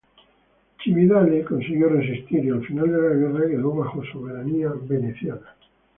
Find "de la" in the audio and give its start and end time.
2.89-3.13